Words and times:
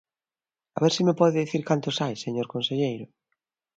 A 0.75 0.79
ver 0.83 0.91
se 0.97 1.05
me 1.07 1.17
pode 1.19 1.41
dicir 1.43 1.61
cantos 1.69 1.97
hai, 2.03 2.13
señor 2.17 2.47
conselleiro. 2.53 3.05